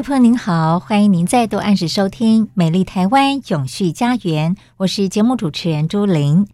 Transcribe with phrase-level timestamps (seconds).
[0.00, 6.48] 位朋友您好，欢迎您再度按时收听《美丽台湾永续家园》，我是节目主持人朱玲。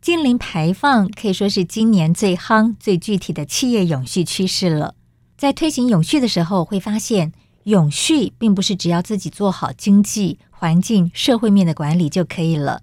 [0.00, 4.94] 净零排放可以说是今年最夯、最具体的企业永续趋势了。
[5.36, 12.80] 在推行永续的时候，会发现永续并不是只要自己做好经济、环境、社会面的管理就可以了，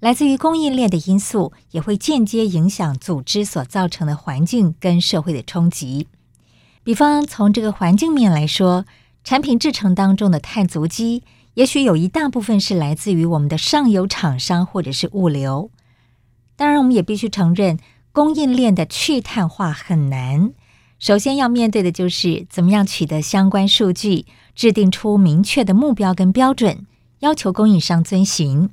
[0.00, 6.08] 来自于供应链的因素也会间接影响组织所造成的环境跟社会的冲击。
[6.82, 8.86] 比方从这个环境面来说。
[9.24, 11.22] 产品制成当中的碳足迹，
[11.54, 15.70] 也许有一大部分是来自于我们的上游厂商或者是物流。
[16.56, 17.78] 当然，我们也必须承认，
[18.12, 20.52] 供应链的去碳化很难。
[20.98, 26.86] 首先要面对的就是怎么样取得相关数据，制定出明确的目标跟标准，
[27.20, 28.68] 要求供应商遵循。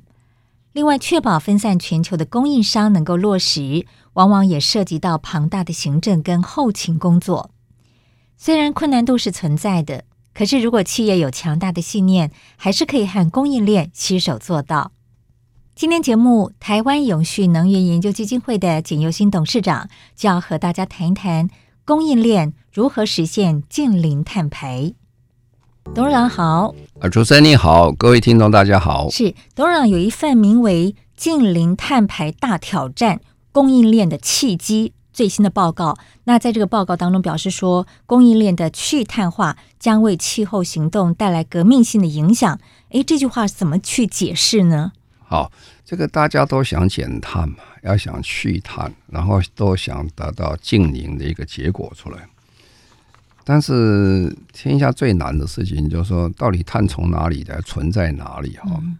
[0.72, 7.50] 另外，确保分散全球的供应商能够落实，往往也涉及到庞大的行政跟后勤工作。
[8.36, 10.04] 虽然困难度是存在的。
[10.34, 14.92] 可是，如果企业有强大的信念，还是可以和供应链携手做到。
[15.74, 21.48] 今天节目，台湾永续能源研究基金会的简尤新董事长就要和大家谈一谈
[21.84, 24.94] 供应链如何实现近零碳排。
[25.94, 29.10] 董事长好，啊，主持人你好，各位听众大家好。
[29.10, 33.20] 是董事长有一份名为《近零碳排大挑战：
[33.50, 34.94] 供应链的契机》。
[35.12, 42.58] 最新的报告，那在这个报告当中表示说，供应链的去碳化将为气候行动带来革命性的影响。
[42.90, 44.92] 诶，这句话怎么去解释呢？
[45.26, 45.50] 好，
[45.84, 52.18] 这个大家都想减碳嘛，要想去碳，然后都想得到净零的一个结果出来。
[53.44, 58.56] 但是天下最难的事情就是说，到底碳从哪里来，存在哪里？
[58.58, 58.96] 哈、嗯。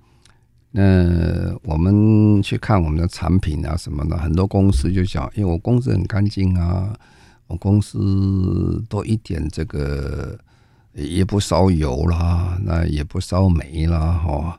[0.75, 6.97] 那我们去看我们的产品啊什么的，很多公司就讲，因为我公司很干净啊，
[7.47, 10.39] 我公司多一点这个
[10.95, 14.59] 也不烧油啦，那也不烧煤啦，哈。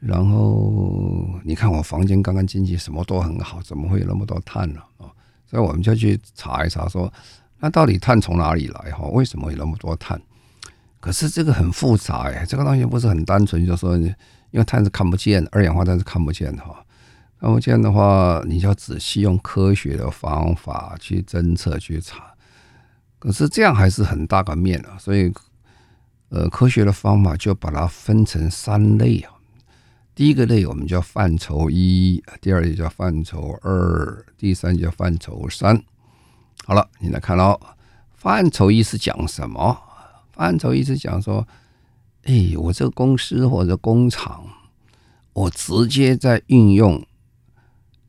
[0.00, 4.80] 然后你看我房间干干净净，什么都很好，怎么会有那么多碳呢？
[4.96, 5.12] 啊，
[5.44, 7.12] 所以我们就去查一查，说
[7.60, 8.92] 那到底碳从哪里来？
[8.92, 10.18] 哈，为什么有那么多碳？
[11.00, 14.00] 可是这个很复杂哎，这个东西不是很单纯，就说。
[14.54, 16.80] 因为碳是看不见，二氧化碳是看不见的哈。
[17.40, 22.32] 看不见的话，你就要仔细用科学的方法去侦测、去查。
[23.18, 25.32] 可是这样还是很大个面啊，所以，
[26.28, 29.32] 呃，科学的方法就把它分成三类啊。
[30.14, 35.82] 第一个类我们叫范畴一，第二类叫范畴二，第三叫范畴三。
[36.64, 37.58] 好了，你来看喽。
[38.14, 39.76] 范畴一是讲什么？
[40.32, 41.44] 范畴一是讲说。
[42.24, 44.44] 哎，我这个公司或者工厂，
[45.32, 47.04] 我直接在运用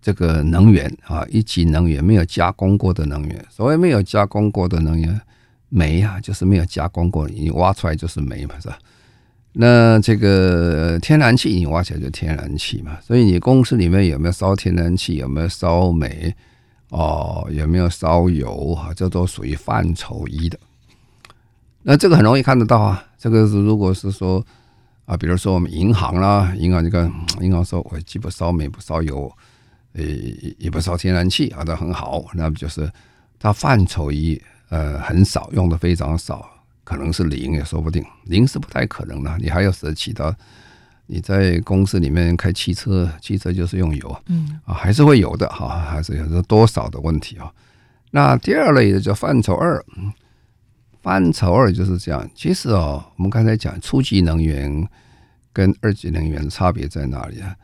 [0.01, 3.45] 这个能源啊，一级能源没有加工过的能源。
[3.49, 5.19] 所谓没有加工过的能源，
[5.67, 8.79] 煤啊，就是没有加工过，你挖出来就是煤嘛，是吧？
[9.57, 12.97] 那这个天然气你挖起来就天然气嘛。
[13.01, 16.33] 所以你公司里面有没有烧天然气，有没有烧煤，
[16.89, 18.93] 哦，有没有烧油啊？
[18.93, 20.57] 这都属于范畴一的。
[21.88, 23.06] 那这个很容易看得到啊。
[23.16, 24.44] 这个是如果是说
[25.06, 27.09] 啊，比如说我们银行啦，银行这个
[27.42, 29.31] 银行说，我既不烧煤不烧油，
[29.94, 30.04] 呃
[30.57, 32.25] 也不烧天然气，啊，都很好。
[32.33, 32.92] 那么就是
[33.38, 36.50] 它范畴一，呃，很少用的非常少，
[36.83, 38.04] 可能是零也说不定。
[38.24, 40.33] 零是不太可能的，你还要涉及到
[41.06, 47.51] 你在公司里面开汽车，汽车就是用油，嗯啊，还是会有的哈，还是有多少的问题啊。
[48.09, 49.83] 那第二类的叫范畴二。
[51.06, 52.28] 范畴二就是这样。
[52.34, 54.88] 其实哦，我们刚才讲初级能源
[55.54, 57.56] 跟二级能源差别在哪里啊？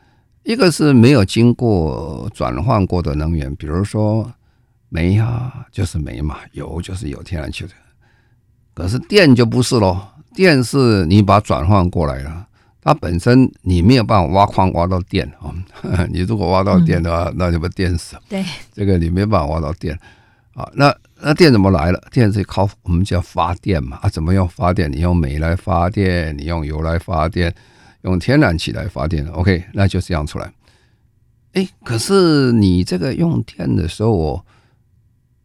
[0.44, 4.32] 一个是没有经过转换过的能源，比如说
[4.90, 7.70] 煤啊，就是煤嘛；油就是有天然气的。
[8.74, 10.00] 可是电就不是喽，
[10.36, 12.46] 电是你把转换过来了，
[12.80, 15.50] 它本身你没有办法挖矿挖到电啊，
[16.12, 18.16] 你如果挖到电的话，那就被电死。
[18.28, 19.98] 对，这个你没办法挖到电
[20.54, 20.70] 啊。
[20.74, 22.02] 那那电怎么来了？
[22.10, 24.08] 电是靠我们叫发电嘛啊？
[24.08, 24.90] 怎么用发电？
[24.90, 27.54] 你用煤来发电，你用油来发电，
[28.02, 29.26] 用天然气来发电。
[29.28, 30.52] OK，那就这样出来。
[31.52, 34.46] 哎，可是你这个用电的时候，我。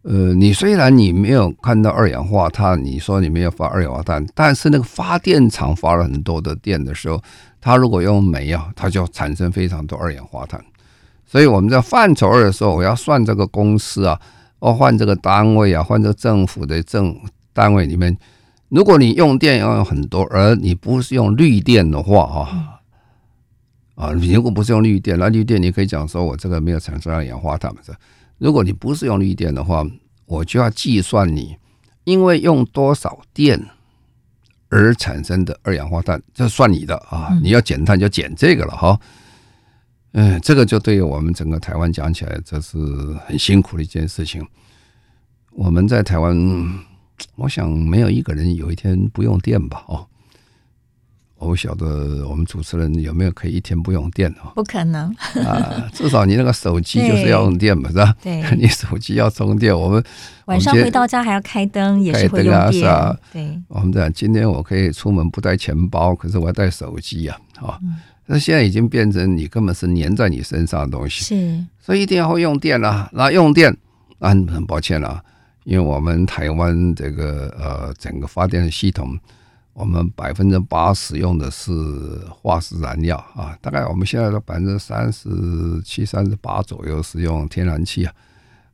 [0.03, 7.21] 呃，你虽然你没有看到二氧化碳，你说你没有发二氧化碳，但是那个发电厂发了很多的电的时候，
[7.59, 10.63] 它如果用煤啊，它就产生非常多二氧化碳。
[11.25, 14.17] 所以我们在范畴二的时候，我要算这个公司啊，
[14.59, 17.15] 或换这个单位啊，换这个政府的政
[17.53, 18.17] 单位里面，
[18.69, 22.81] 如果你用电要用很多，而你不是用绿电的话，哈，
[23.95, 27.93] 啊，你如果不是用绿电，那绿电你可以讲说我这个没有产生二氧化碳嘛，是。
[28.37, 29.85] 如果你不是用绿电的话，
[30.25, 31.55] 我就要计算你
[32.03, 33.59] 因为用多少电
[34.69, 37.35] 而产生的二氧化碳，这算你的啊！
[37.41, 38.99] 你要减碳就减这个了哈。
[40.13, 42.77] 嗯，这个就对于我们整个台湾讲起来，这是
[43.25, 44.45] 很辛苦的一件事情。
[45.51, 46.35] 我们在台湾，
[47.35, 49.83] 我想没有一个人有一天不用电吧？
[49.87, 50.07] 哦。
[51.39, 54.51] 我不晓得我们主持人有没有可以一天不用电哦？
[54.55, 55.07] 不可能
[55.45, 55.87] 啊！
[55.93, 58.11] 至少你那个手机就是要用电嘛，是吧？
[58.23, 59.71] 对， 你手机要充电。
[59.71, 60.03] 我们
[60.45, 62.73] 晚上回到家还要开灯，也是会用电。
[62.73, 63.55] 是啊，对。
[63.67, 67.77] 我们讲今天我可以出门不带钱包，可是我要带手机呀，啊！
[68.27, 71.65] 那现在已经变成你根本是粘在你身上的东西，是。
[71.79, 73.09] 所以一定要会用电啊！
[73.11, 73.75] 那用电，
[74.19, 75.23] 啊，很抱歉了，
[75.63, 79.17] 因为我们台湾这个呃整个发电的系统。
[79.73, 81.71] 我们百分之八十用的是
[82.31, 85.29] 化石燃料啊，大概我们现在的百分之三十
[85.85, 88.13] 七、三十八左右是用天然气啊，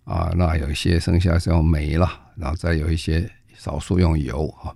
[0.05, 4.71] 啊，那有一些剩下是用煤了，然后再有一些少数用油啊，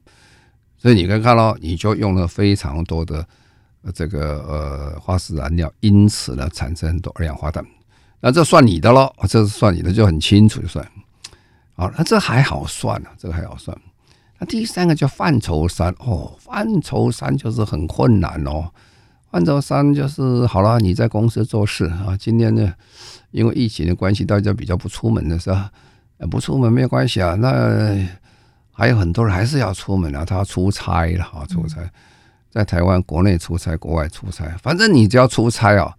[0.78, 3.26] 所以你可以看到，你就用了非常多的
[3.94, 7.66] 这个呃化石燃料，因此呢产生很多二氧化碳，
[8.20, 10.86] 那这算你的咯，这是算你的就很清楚就算，
[11.76, 13.78] 好，那这还好算啊，这个还好算。
[14.40, 18.72] 那第三个叫范畴三哦，范畴三就是很困难哦。
[19.32, 22.74] 范畴三就是好了，你在公司做事啊，今天呢，
[23.32, 25.72] 因为疫情的关系，大家比较不出门的是吧？
[26.32, 27.36] 不出门没有关系啊。
[27.36, 28.08] 那
[28.72, 31.82] 还有很多人还是要出门啊，他要出差了啊，出差，
[32.50, 35.96] 在台湾国内出差，国外出差，反正你只要出差啊，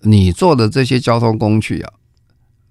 [0.00, 1.92] 你坐的这些交通工具啊，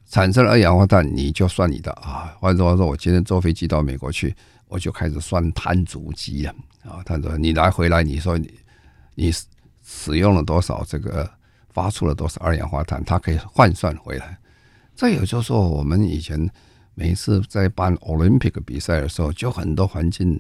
[0.07, 2.35] 产生了二氧化碳，你就算你的啊。
[2.39, 4.35] 换句话说，我今天坐飞机到美国去。
[4.71, 6.53] 我就开始算碳足迹了
[6.83, 7.01] 啊！
[7.03, 8.53] 他说：“你来回来，你说你
[9.15, 9.33] 你
[9.83, 11.27] 使用了多少这个，
[11.73, 14.37] 发出了多少二氧化碳，它可以换算回来。
[14.95, 16.47] 这也就是说，我们以前
[16.93, 20.39] 每次在办奥林匹克比赛的时候，就很多环境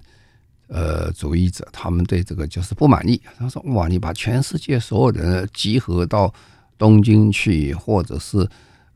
[0.69, 3.21] 呃主义者，他们对这个就是不满意。
[3.37, 6.33] 他说：‘哇，你把全世界所有人集合到
[6.77, 8.47] 东京去，或者是……’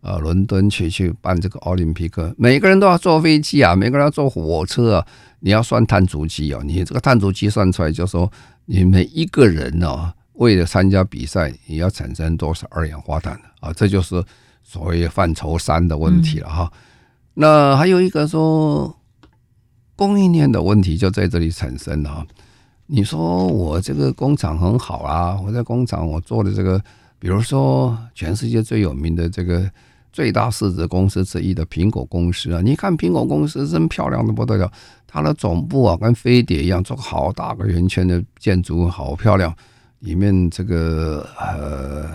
[0.06, 5.08] 呃，伦敦去去办这个奥林匹克，每个人都要坐飞机啊，每个人要坐火车啊，
[5.40, 6.62] 你要算碳足迹哦。
[6.62, 8.30] 你这个碳足迹算出来，就说
[8.66, 13.72] 你每一个人呢，为了参加比赛，你要产生多少二氧化碳啊？
[13.72, 14.22] 这就是
[14.62, 16.70] 所谓范畴三的问题了哈。
[17.36, 18.94] 那还有一个说
[20.04, 22.26] 供应链的问题就在这里产生了。
[22.88, 26.78] 你说我这个工厂很好啊，我在工厂我做的这个，
[27.20, 29.70] 比如说全世界最有名的这个。
[30.12, 34.72] 最大市值公司之一的苹果公司啊，你看苹果公司真漂亮的不得了，
[35.08, 39.52] 它的总部啊跟飞碟一样，做个好大个圆圈的建筑，好漂亮。
[40.02, 42.08] 里面这个呃，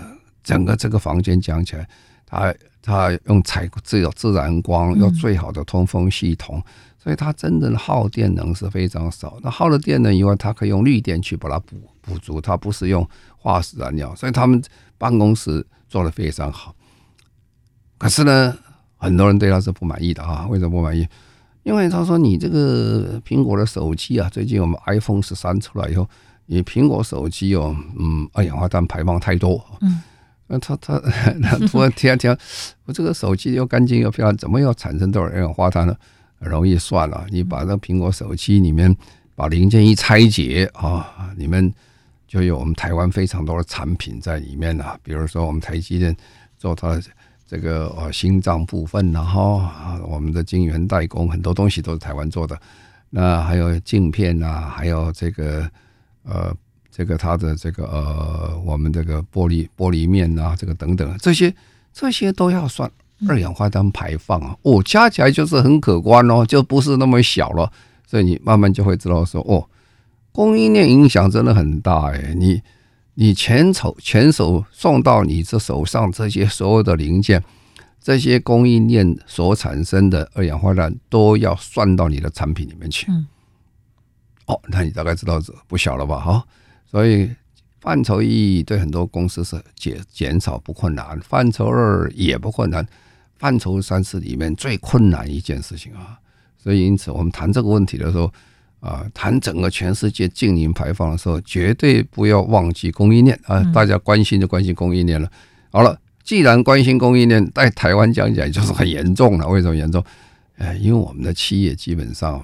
[0.44, 1.88] 整个这个房间讲起来，
[2.24, 6.62] 它它用采自有自然光，用最好的通风系统，
[6.98, 9.38] 所以它真正的耗电能是非常少。
[9.42, 14.60] 那耗了电能以外，它可以用绿电去把它补补足，它不是用化石燃料，所以他们
[14.98, 16.74] 办公室做的非常好。
[17.96, 18.56] 可是呢，
[18.96, 20.46] 很多人对他是不满意的啊。
[20.48, 21.06] 为什么不满意？
[21.62, 26.08] 因为他说你这个苹果的手机啊，最近我们 iPhone 十三出来以后，
[26.46, 29.64] 你苹果手机哦，嗯，二氧化碳排放太多。
[29.80, 30.02] 嗯，
[30.46, 30.98] 那他他
[31.42, 32.34] 他突然听听，
[32.86, 35.94] 我这个手机又干净又漂亮，怎么又产生多少二氧化碳呢？
[36.38, 38.94] 很容易算了，你把那苹果手机里面
[39.34, 41.72] 把零件一拆解啊，里面
[42.26, 46.16] 就有我们台湾非常多的产品在里面了，比如说我们台积电
[46.56, 47.00] 做它。
[47.50, 49.66] 这个呃心脏部分，然后，
[50.06, 52.54] 我们的晶圆代工很多东西都是台湾做的。
[53.08, 55.66] 那还有镜片啊，还有这个
[56.24, 56.54] 呃，
[56.90, 61.50] 这个它的这个呃，我们这个玻璃玻璃面啊，这个等等，这些
[61.90, 62.90] 这些都要算
[63.26, 64.56] 二氧化碳排放啊。
[64.62, 67.72] 哦，加起来就是很可观哦，就不是那么小了。
[68.06, 69.68] 所以你慢慢就会知道说，哦，
[70.32, 72.34] 供应链影响真的很大哎。
[72.36, 72.62] 你
[73.14, 77.42] 你前手前手送到你这手上这些所有的零件，
[78.00, 83.06] 这些供应链所产生的二氧化碳都要算到你的产品里面去。
[83.10, 83.26] 嗯，
[84.46, 86.20] 哦，那你大概知道这不小了吧？
[86.20, 86.44] 哈，
[86.90, 87.30] 所以
[87.80, 92.86] 范畴一对很多公司是减减少不困难，范畴二也不困难，
[93.38, 96.18] 范畴三是里面最困难一件事情啊。
[96.56, 98.32] 所以因此我们谈这个问题的时候。
[98.80, 103.60] 啊，谈整个全世界净零排放的时候，绝对不要忘记供应链啊！
[103.74, 105.28] 大家关心就关心供应链了。
[105.72, 109.48] 好了，既然关心供应链，在台湾讲起来就是很严重了。
[109.48, 110.00] 为什么严重？
[110.58, 112.40] 呃，因为我们的企业基本上，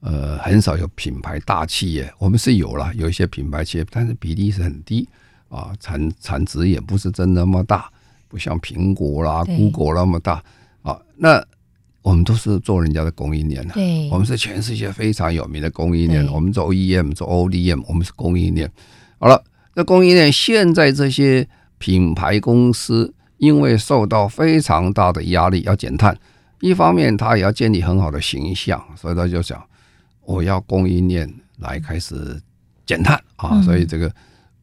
[0.00, 2.12] 呃，很少有品牌大企业。
[2.18, 5.08] 我们是有了有一些品牌企业，但是比例是很低
[5.48, 7.88] 啊，产产值也不是真那么大，
[8.28, 10.42] 不像苹果啦、Google 那么大
[10.82, 11.00] 啊。
[11.16, 11.44] 那
[12.02, 16.26] 我们都是做人家的供应链的，对，我们是全世界非常有名的供应链。
[16.32, 18.70] 我们做 OEM，做 ODM，我们是供应链。
[19.18, 19.42] 好了，
[19.74, 26.16] 那供应链现在这些品牌公司，因为受到非常大的压力，要减碳，
[26.60, 29.62] 一方面他也要建立很好的形象，所以他就想，
[30.22, 32.40] 我要供应链来开始
[32.86, 33.60] 减碳啊。
[33.60, 34.10] 所以这个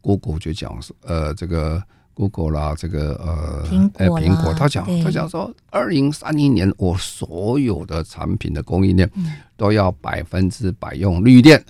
[0.01, 1.83] Google 就讲说，呃，这个。
[2.15, 9.09] Google 啦，这个呃，苹果，苹果，他讲，他讲说，二零三零年我所有的产品的供应链
[9.57, 11.61] 都要百分之百用绿电。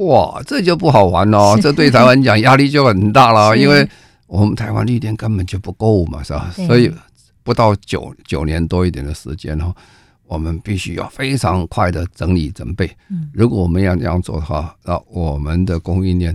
[0.00, 3.86] 哇，这就不好玩了，这对台湾讲压力就很大了， 因为
[4.26, 6.50] 我们台湾绿电根本就不够嘛，是吧？
[6.66, 6.90] 所以
[7.42, 9.74] 不到九九年多一点的时间哈，
[10.26, 12.90] 我们必须要非常快的整理准备。
[13.32, 16.34] 如果我们要这样做的话，那我们的供应链。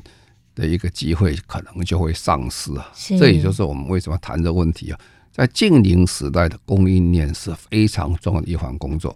[0.61, 4.99] 的一个机会可能就会丧失啊，这也就是我们为什么谈这个问题啊。
[5.33, 9.15] 在近零时代的供应链是非常重要的一环工作。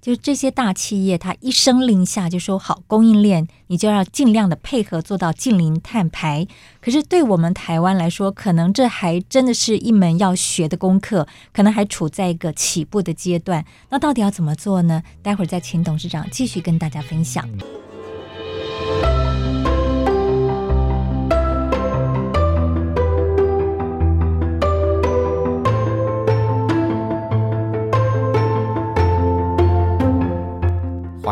[0.00, 6.46] 就这些大企业，他一声令下就说好，供应链你就要尽量的配合做到近零碳排。
[6.80, 13.64] 可是对我们台湾来说，可能这还真的是一门要学的功课，可能还处在一个起步的阶段。
[13.88, 15.02] 那到底要怎么做呢？
[15.20, 17.44] 待会儿再请董事长继续跟大家分享。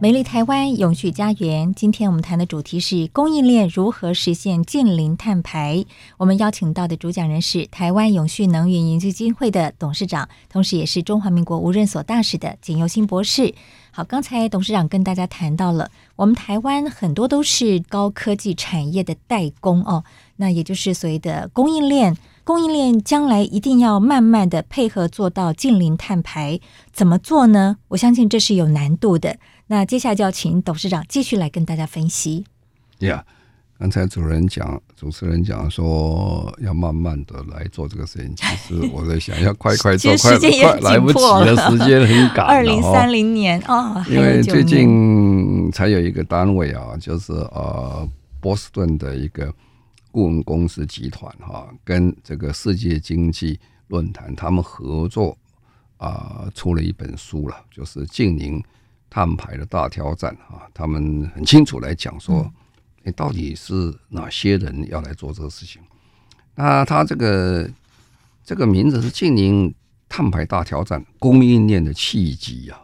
[0.00, 5.82] 美丽台湾永续家园，今天我们谈的主题是供应链如何实现近零碳排。
[6.18, 13.54] 我们邀请到的主讲人是台湾永续能源研究基金会的董事长，同时也是中华民国无任所大使的简尤新博士。
[13.92, 20.04] 好，刚才董事长跟大家谈到了，我们台湾很多都是高科技产业的代工哦，
[20.36, 22.16] 那也就是所谓的供应链。
[22.42, 26.60] 供应链将来一定要慢慢的配合做到近零碳排，
[26.92, 27.78] 怎么做呢？
[27.88, 29.38] 我相信这是有难度的。
[29.66, 32.44] 那接下来就要请董事长继续来跟大家分析。
[32.98, 33.24] 呀，
[33.78, 42.44] 刚才主人讲，主持人讲说要慢慢的来做这个事情， 其实我在想要快快做，快快来不及了，时间很赶。
[42.46, 48.08] 二零三零年哦，因为最近才有一个单位啊，就是呃
[48.40, 49.52] 波士顿的一个
[50.12, 55.36] 顾问公司集团哈，跟这个世界经济论坛他们合作
[55.96, 58.62] 啊，出了一本书了，就是净零。
[59.14, 62.52] 碳排的大挑战啊，他们很清楚来讲说，
[63.04, 65.80] 你到底是哪些人要来做这个事情？
[66.56, 67.70] 那他这个
[68.44, 69.72] 这个名字是“净零
[70.08, 72.76] 碳排大挑战”供应链的契机啊。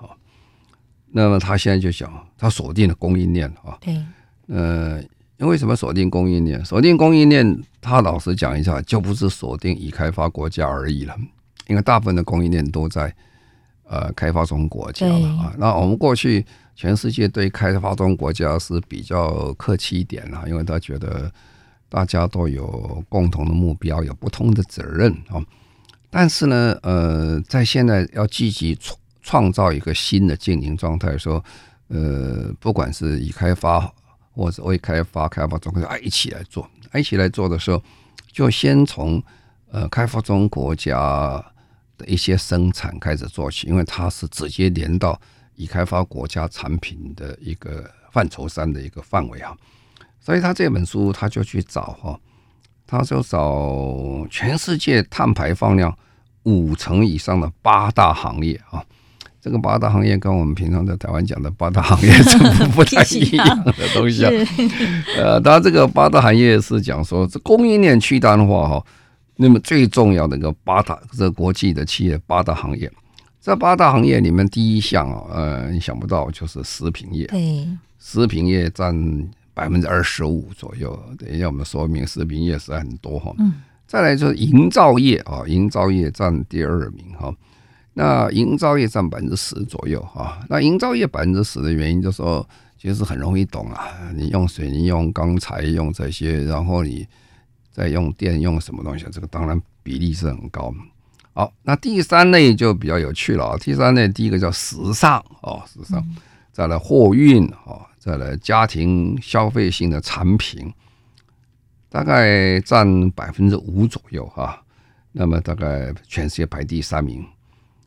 [1.08, 3.76] 那么他现在就想，他锁定了供应链啊。
[3.80, 4.00] 对。
[4.46, 5.02] 呃，
[5.38, 6.64] 因为什么锁定供应链？
[6.64, 11.16] 锁定供应链，他老实讲一下，就不是锁定已开发国家而已了，
[11.66, 13.12] 因为大部分的供应链都在。
[13.90, 15.52] 呃，开发中国家了啊。
[15.58, 21.28] 那我们过去全世界对开发中国家是比较客气一点啦，因为他觉得
[21.88, 25.42] 大家都有共同的目标，有不同的责任啊。
[26.08, 31.44] 但是呢，呃，在现在要积极创创造一个新的经营状态，说，
[31.88, 33.92] 呃，不管是已开发
[34.32, 37.82] 或者未开发、开发中国家，一起来做，一起来做的时候，
[38.30, 39.20] 就先从
[39.72, 41.44] 呃开发中国家。
[42.00, 45.20] 的一些生产开始做起，因为它是直接连到
[45.56, 49.54] 已开发国家产品的一个范畴三的一个范围啊，
[50.18, 52.18] 所以他这本书他就去找哈，
[52.86, 55.94] 他就找全世界碳排放量
[56.44, 58.82] 五成以上的八大行业啊，
[59.42, 62.38] 这个八大行业跟我们平常在台湾讲的八大行业是
[62.74, 64.30] 不太一样的东西啊。
[65.18, 68.84] 呃，他这个八大行业是讲说这供应链去单化哈，
[69.42, 72.92] 那么最重要的一个八大这个国际的企业八大行业，
[73.40, 77.66] 这八大行业里面第一项啊，呃，你想不到就是食品业，对，
[77.98, 78.94] 食品业占
[79.54, 81.02] 百分之二十五左右。
[81.18, 83.34] 等一下我们说明食品业是很多哈。
[83.38, 83.54] 嗯。
[83.86, 87.34] 再来就是营造业啊，营造业占第二名哈。
[87.94, 90.38] 那营造业占百分之十左右哈。
[90.48, 92.46] 那营造业百分之十的原因，就是说
[92.78, 93.88] 其实很容易懂啊。
[94.14, 97.04] 你用水泥、用钢材、用这些，然后你
[97.70, 100.74] 再用电、用什么东西，这个当然比例是很高。
[101.32, 103.56] 好，那第三类就比较有趣了啊。
[103.58, 106.04] 第三类第一个叫时尚哦，时尚，
[106.52, 110.72] 再来货运哦，再来家庭消费性的产品。
[111.88, 114.62] 大概占百分之五左右哈，
[115.10, 117.26] 那么大概全世界排第三名。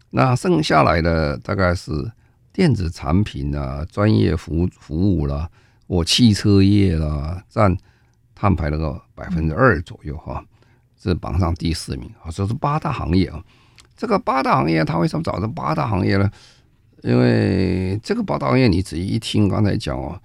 [0.09, 2.11] 那剩下来的大概是
[2.51, 5.49] 电子产品啊、专业服服务啦、
[5.87, 7.77] 或汽车业啦，占
[8.43, 10.43] 他们排了个百分之二左右哈，
[11.01, 12.27] 是榜上第四名啊。
[12.29, 13.41] 这是八大行业啊。
[13.95, 16.29] 这个八大行业，它为什么找这八大行业呢？
[17.03, 20.21] 因为这个八大行业，你仔细一听刚才讲哦。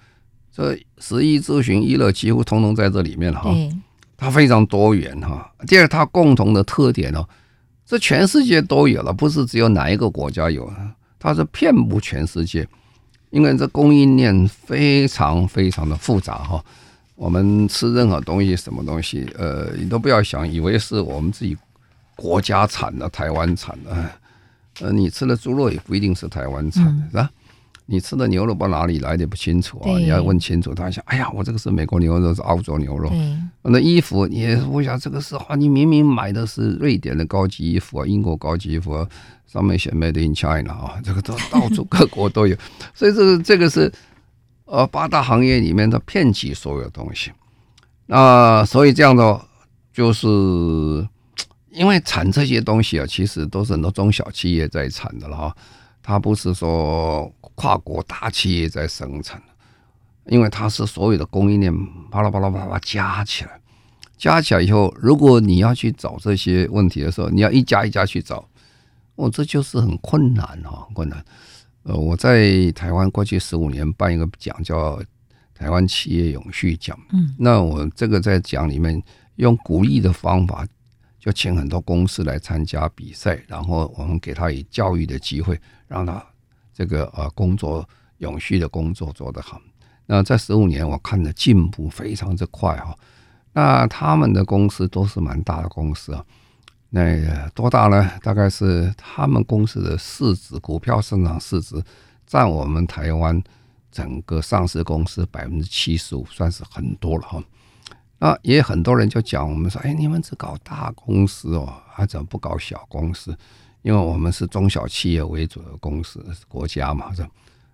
[0.51, 3.55] 这十一咨询娱乐几乎通通在这里面了哈，
[4.17, 5.49] 它非常多元哈。
[5.69, 7.25] 第二，它共同的特点呢，
[7.87, 10.69] 这全世界都有了，不是只有哪一个国家有，
[11.21, 12.67] 它是遍布全世界。
[13.31, 16.65] 因为这供应链非常非常的复杂哈。
[17.19, 21.57] 我们吃任何东西，什么东西，呃，你都不要想以为是我们自己
[22.15, 24.11] 国家产的、台湾产的，
[24.81, 27.29] 呃，你吃的猪肉也不一定是台湾产的，是吧？
[27.91, 29.99] 你吃的牛肉不哪里来的不清楚啊？
[29.99, 30.73] 你要问清楚。
[30.75, 33.11] 他想，哎呀，我这个是美国牛肉，是澳洲牛肉。
[33.63, 39.09] 那衣服你也我想这个是啊，你明明买的是瑞典的高级衣服啊，英国高级衣服啊，
[39.47, 42.55] 上面写 Made in China 啊，这个都到处各国都有。
[42.95, 43.91] 所以这个这个是
[44.69, 47.33] 呃八大行业里面的遍及所有东西。
[48.07, 49.41] 那所以这样的
[49.93, 50.27] 就是
[51.71, 55.57] 因为产这些东西啊，其实都是很多中小企业在产的了哈。
[56.03, 59.43] 它不是说跨国大企业在生产，
[60.27, 61.75] 因为它是所有的供应链
[62.11, 63.61] 巴拉巴拉巴拉加起来，
[64.17, 68.49] 加起来以后，如果你要去找这些问题的时候，你要一家一家去找，
[69.17, 71.23] 哦，这就是很困难哈，困难。
[71.83, 75.03] 呃，我在台湾过去十五年办一个奖，叫
[75.55, 76.99] 台湾企业永续奖。
[77.13, 79.03] 嗯，那我这个在奖里面
[79.37, 80.67] 用鼓励的方法。
[81.21, 86.25] 就请很多公司来参加比赛，然后我们给他以教育的机会，让他
[86.73, 87.87] 这个呃工作
[88.19, 89.61] 永续的工作做得好。
[90.07, 92.97] 那在十五年我看的进步非常之快哈。
[93.53, 96.25] 那他们的公司都是蛮大的公司啊，
[96.91, 98.11] 那多大呢？
[98.23, 101.83] 大概是他们公司的市值，股票市场市值
[102.27, 103.43] 占我们台湾
[103.91, 107.43] 整个上市公司百分之七十五，算是很多了哈。
[108.21, 113.37] 啊，也很多人就讲我们说，哎，你们只搞大公司哦，还怎么不搞小公司？
[113.83, 117.23] 因为我们是中小企业为主的公司，国家嘛，是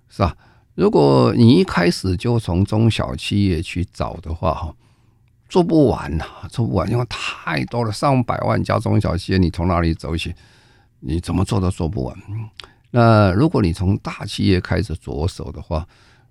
[0.08, 0.36] 是吧？
[0.74, 4.74] 如果你一开始就从中小企业去找的话，哈，
[5.48, 10.34] 做不完呐，做不完，因为太多了，上百万家中小企业，你从哪里走起？
[11.00, 12.16] 你怎么做都做不完。
[12.90, 15.86] 那如果你从大企业开始着手的话，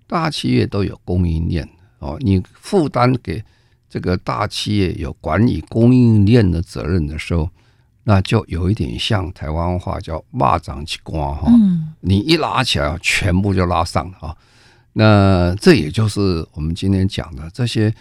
[0.06, 3.42] 大企业都有供应链哦，你负担给。
[3.86, 7.48] 这个大企业有管理供应链的责任的时候，
[8.02, 11.48] 那就有一点像台湾话叫“蚂蚱起瓜”哈，
[12.00, 14.36] 你一拉起来，全部就拉上了哈。
[14.94, 17.94] 那这也就是我们今天讲的这些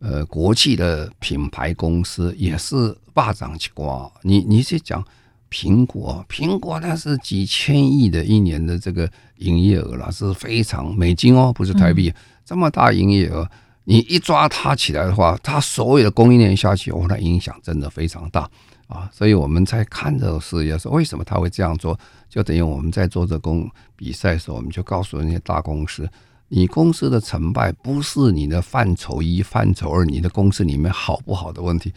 [0.00, 4.10] 呃国际的品牌公司也是“霸掌起瓜”。
[4.22, 5.04] 你你去讲
[5.50, 12.12] 苹果，苹果那是几千亿的一年的这个营业额了，是非常美金哦，不是台币，
[12.44, 13.48] 这么大营业额。
[13.84, 18.48] 你一抓它起来的话，它所有的供应链下去，哦，那影响真的非常大
[18.86, 19.10] 啊！
[19.12, 26.08] 所以我们在看这个事业是为什么他会这样做，就等于我们在做这工比赛的时候，我们就告诉那些大公司，
[26.50, 31.90] 你公司的成败不是你的范畴一、范畴二，你的公司里面好不好的问题，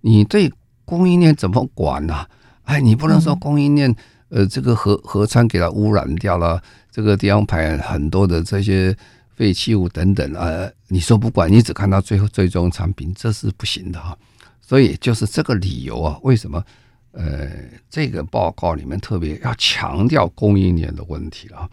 [0.00, 0.52] 你对
[0.84, 2.26] 供应链怎么管呢？
[2.64, 3.94] 哎，你不能说供应链，
[4.30, 6.60] 呃，这个核核酸给它污染掉了，
[6.90, 8.96] 这个地方排很多的这些。
[9.36, 14.14] 废弃物等等呃，你说不管，你只看到最后最终产品，这是不行的哈。
[14.60, 16.62] 所以就是这个理由啊，为什么
[17.12, 17.48] 呃
[17.88, 21.66] 这个报告里面特别要强调供应链的问题啊？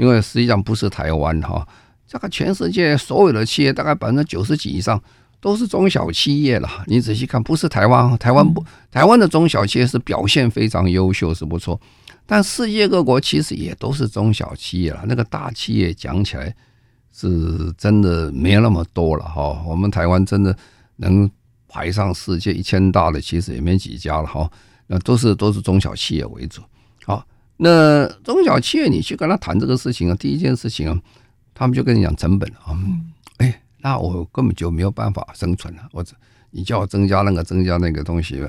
[0.00, 1.66] 因为实际上不是台湾哈，
[2.06, 4.98] 这个全世界所有的企业大概百分之九十几以上
[5.40, 6.66] 都是中小企业了。
[6.86, 11.78] 你仔细看，不是台湾，台湾不台湾的中小企业是表现非常优秀，是不错。
[12.24, 16.54] 但世界各国其实也都是中小企业了，那个大企业讲起来
[17.12, 19.62] 是真的没有那么多了哈。
[19.66, 20.56] 我们台湾真的
[20.96, 21.30] 能
[21.68, 24.50] 排上世界一千大的，其实也没几家了哈。
[24.86, 26.62] 那都是都是中小企业为主。
[27.60, 31.00] 好，那中小企业你去跟他谈这个事情啊，第一件事情啊，
[31.54, 32.78] 他们就跟你讲成本啊，
[33.38, 35.82] 哎，那我根本就没有办法生存了。
[35.92, 36.14] 或者
[36.50, 38.42] 你叫我增加那个增加那个东西，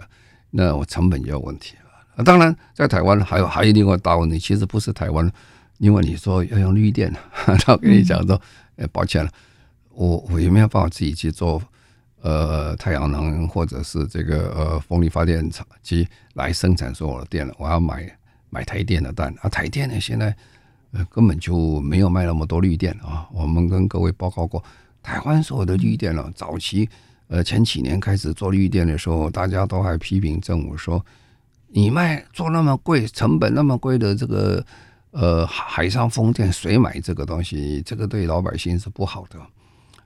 [0.49, 2.23] 那我成本就有问题了。
[2.23, 5.31] 当然，在台湾还有还有另外大问题，其实不是台湾，
[5.77, 8.39] 因为你说要用绿电， 他跟你讲说，
[8.77, 9.31] 哎，抱歉了，
[9.89, 11.61] 我我也没有办法自己去做，
[12.21, 18.03] 呃，太阳能或者是这个呃风力发电厂机来生产所有的电了，我要买
[18.51, 20.35] 买台电的单啊，台电呢现在
[20.91, 24.63] 呃根本就没有卖那么多绿电啊，我们跟各位报告过，
[25.01, 26.87] 台湾所有的绿电了，早期
[27.27, 31.03] 呃前几年开始做绿电的时候，大家都还批评政府说。
[31.73, 34.61] 你卖做那么贵，成本那么贵的这个
[35.11, 37.81] 呃海上风电，谁买这个东西？
[37.85, 39.39] 这个对老百姓是不好的，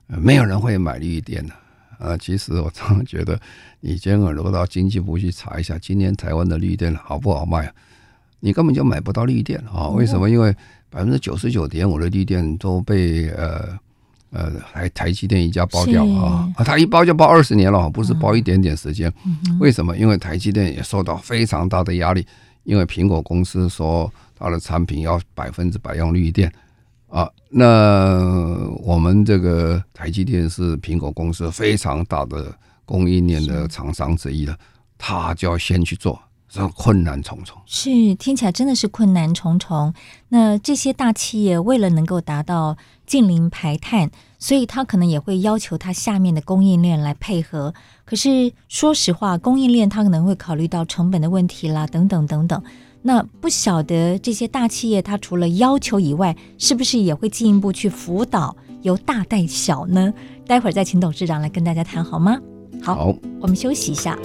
[0.06, 1.52] 没有人会买绿电的。
[1.98, 3.36] 啊，其实我常常觉得，
[3.80, 7.74] 你今天如果到经济部去查一下，今年台湾的绿电好不好卖啊？
[8.46, 9.88] 你根本就买不到绿电啊！
[9.88, 10.30] 为什么？
[10.30, 10.54] 因为
[10.88, 13.76] 百分之九十九点五的绿电都被呃。
[14.32, 19.10] 呃，台台积电一家包掉啊，他一包就包二十年了，不是包一点点时间。
[19.60, 19.96] 为什么？
[19.96, 22.26] 因为台积电也受到非常大的压力，
[22.64, 26.52] 因为苹果公司说它的产品要百分之百用绿电
[27.08, 27.30] 啊。
[27.48, 32.52] 那我们这个台积电是苹果公司非常大的
[32.84, 34.54] 供应链的厂商之一了，
[34.98, 36.20] 他就要先去做。
[36.48, 39.92] 这困难重重，是听起来真的是困难重重。
[40.28, 47.74] 那这些大企业为了能够达到近零排碳，所以他可能也会要求它下面的供应链来配合。
[48.04, 52.62] 可是说实话，供应链它可能会考虑到成本的问题啦，等等等等。
[53.02, 60.12] 那不晓得这些大企业，它除了要求以外，是不是也会进一步去辅导，由大带小呢？
[60.46, 62.38] 待会儿再请董事长来跟大家谈好吗？
[62.82, 64.16] 好，好，我们休息一下。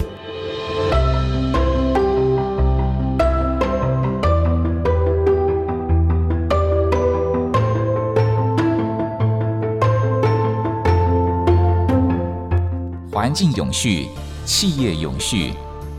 [13.22, 14.08] 环境永续，
[14.44, 15.52] 企业永续，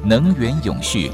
[0.03, 1.09] 能源永续。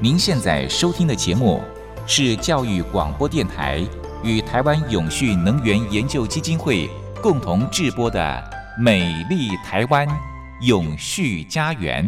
[0.00, 1.60] 您现在收听的节目
[2.06, 3.86] 是教育广播电台
[4.22, 6.88] 与台湾永续能源研究基金会
[7.22, 8.18] 共同制播的
[8.80, 10.08] 《美丽台湾
[10.62, 12.06] 永续家园》。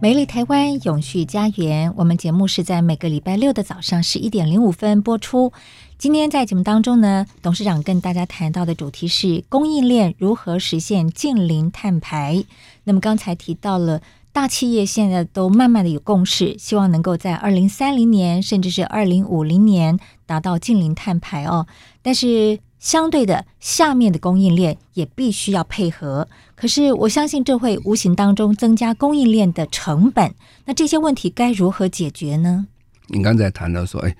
[0.00, 5.52] 美丽台湾永续家园，我们节目是在每个礼拜六的早上十一点零五分播出。
[5.98, 12.44] 今天在节目当中呢，董事长跟大家谈到的主题是供应链如何实现净零碳排。
[12.84, 14.00] 那么刚才提到了
[14.32, 21.66] 大企业现在都慢慢的有共识，希望能够在二零三零年甚至是二零五零年达到净零碳排哦。
[22.00, 26.28] 但是相对的，下面的供应链也必须要配合。
[26.54, 30.32] 可是我相信这会无形当中增加供应链的成本。
[30.66, 32.68] 那这些问题该如何解决呢？
[33.08, 34.14] 你刚才谈到说，哎。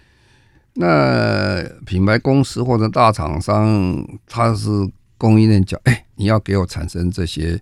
[0.80, 4.68] 那品牌公司或者大厂商，他是
[5.16, 7.60] 供应链讲，哎，你要给我产生这些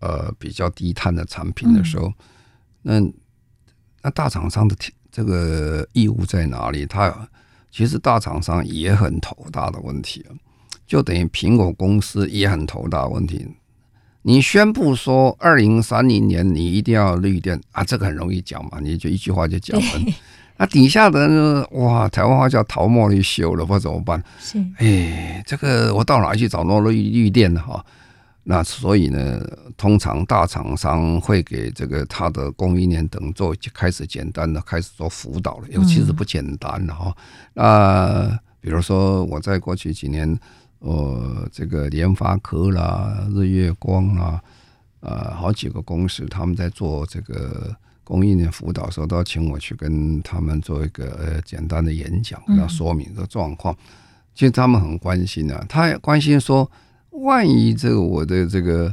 [0.00, 2.12] 呃比较低碳的产品的时候，
[2.82, 3.00] 那
[4.02, 4.76] 那大厂商的
[5.10, 6.84] 这个义务在哪里？
[6.84, 7.26] 他
[7.70, 10.22] 其实大厂商也很头大的问题，
[10.86, 13.46] 就等于苹果公司也很头大的问题。
[14.20, 20.04] 你宣布说二零三零年你一定要绿电啊，这个很容易讲嘛，你就一句话就讲完。
[20.58, 24.22] 那、啊、底下的人哇，台湾话叫桃茉莉修了，不知道怎么办？
[24.38, 27.60] 是，哎，这个我到哪去找那绿绿电呢？
[27.60, 27.84] 哈，
[28.44, 29.40] 那所以呢，
[29.76, 37.12] 通常大厂商会给这个他的供应链等做开始简单的开始做辅导了，尤其是不简单的哈。
[37.54, 40.38] 那、比如说我在过去几年，
[40.78, 44.40] 呃，这个联发科啦、日月光啦，
[45.00, 47.74] 呃，好几个公司他们在做这个。
[48.04, 53.76] 供应链辅导的时候，都要请我去跟他们做一个呃简单的演讲，跟他说明这状况。
[54.34, 56.68] 其实他们很关心啊，他也关心说，
[57.10, 58.92] 万一这个我的这个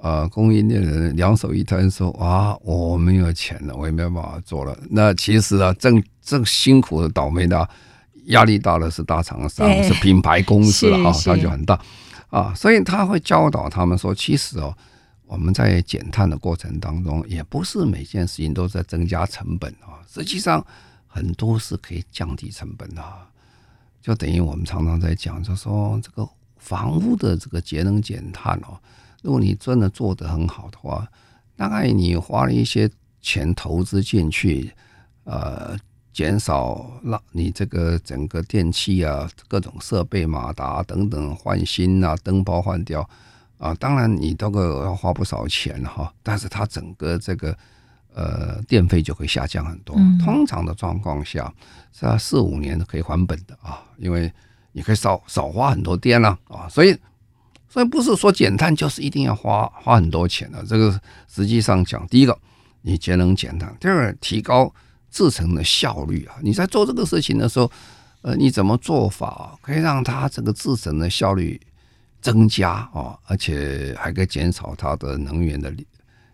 [0.00, 4.78] 呃供应链的人两手一摊说啊，我没有钱了，我也没办法做了。
[4.90, 7.68] 那其实啊，正正辛苦的倒霉的
[8.26, 11.78] 压力大的是大厂商，是品牌公司了啊，他就很大
[12.30, 14.74] 啊，所以他会教导他们说，其实哦。
[15.28, 20.66] 我们在减碳的过程当中，也不是每件事情都在增加成本啊，实际上
[21.06, 23.04] 很多是可以降低成本的。
[24.00, 28.80] 就等于我们常常在讲，就说这个房屋的这个节能减碳哦，
[29.22, 31.06] 如果你真的做得很好的话，
[31.56, 34.72] 大概你花了一些钱投资进去，
[35.24, 35.76] 呃，
[36.10, 43.06] 减少让你这个整个电器啊、各种设备、马达等等换新啊，灯泡换掉
[43.58, 47.56] 啊，当然你这个要花不少钱哈，但是它整个这个
[48.14, 49.94] 呃电费就会下降很多。
[50.24, 51.52] 通常的状况下，
[51.92, 54.32] 是要四五年可以还本的啊，因为
[54.72, 56.96] 你可以少少花很多电了啊，所以
[57.68, 60.64] 所以不是说减碳就是一定要花花很多钱的。
[60.64, 62.38] 这个实际上讲，第一个
[62.82, 64.72] 你节能减碳，第二提高。
[65.10, 67.72] 制成的效率啊，你在做这个事情的时候，
[68.20, 71.58] 呃，你怎么做法可以让它这个制成的效率
[72.20, 75.72] 增加啊，而且还可以减少它的能源的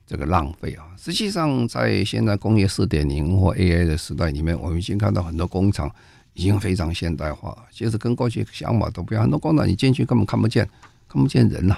[0.07, 0.85] 这个浪费啊？
[0.97, 5.90] 实际上，在现在工业四点零或 AI 的时代里面，我们已经看到很多工厂
[6.33, 9.23] 已经非常现代化，其实跟过去想法都不一样。
[9.23, 10.68] 很多工厂你进去根本看不见，
[11.09, 11.77] 看不见人呐。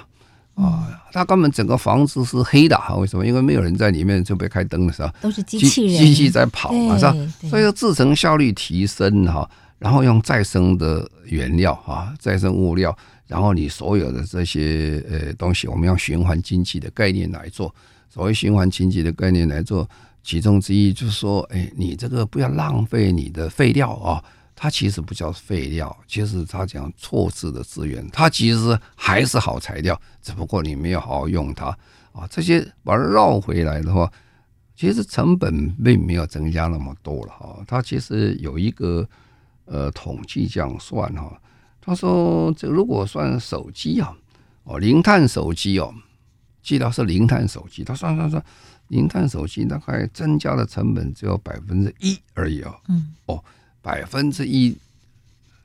[0.55, 2.95] 啊，它根本整个房子是黑的哈？
[2.95, 3.23] 为什么？
[3.23, 7.15] 因为没有人在里面，就被开灯的时候，都是机器人，机器在跑嘛，是吧？
[7.47, 17.73] 所以说制成效率提升哈，然后用再生的原料哈，再生物料，然后你所有的这些呃东西，我们用循环经济的概念来做。
[18.09, 19.87] 所谓循环经济的概念来做，
[20.23, 24.23] 其中之一就是说，哎，你这个不要浪费你的废料啊。
[24.59, 31.67] 它其实不叫废料，其实它讲错置的资源，它其实还是好材料，只不过你没有好好用它
[32.11, 32.25] 啊。
[32.27, 34.11] 这些把它绕回来的话，
[34.75, 37.63] 其实成本并没有增加那么多了哈。
[37.67, 39.07] 它其实有一个
[39.65, 41.39] 呃统计这样算哈，
[41.87, 44.13] 他说这如果算手机啊，
[44.65, 45.91] 哦零碳手机哦，
[46.61, 48.43] 记得是零碳手机，他算算算，
[48.89, 52.75] 零碳手机大概增加的成本只有百分之一而已哦。
[52.89, 53.43] 嗯哦。
[53.79, 54.77] 百分之一，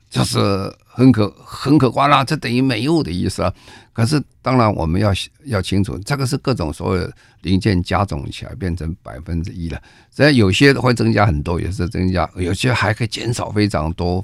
[0.09, 0.39] 就是
[0.85, 3.53] 很可很可观啦，这等于没有的意思啊。
[3.91, 5.11] 可是当然我们要
[5.43, 9.81] 要清楚，这个是各种所有零件加总起来变成百分之一了。
[10.09, 14.23] 虽然有些会增加很多，也是增加；有些还可以减少非常多，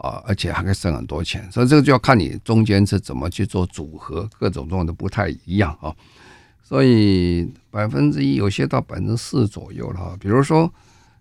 [0.00, 1.50] 啊，而且还可以省很多钱。
[1.50, 5.94] 所以这个就要看你中间是怎么去做组合，各种状的不太一样啊。
[6.62, 10.16] 所以百分之一，有些到百分之四左右了哈。
[10.20, 10.70] 比如说。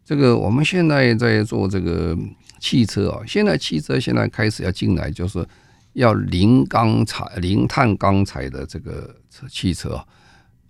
[0.05, 2.17] 这个我们现在在做这个
[2.59, 5.47] 汽车啊，现在汽车现在开始要进来，就是
[5.93, 9.15] 要零钢材、零碳钢材的这个
[9.51, 10.03] 汽车。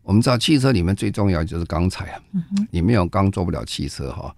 [0.02, 2.22] 我们知道汽车里面最重要就是钢材啊，
[2.70, 4.36] 你没有钢做不了汽车哈。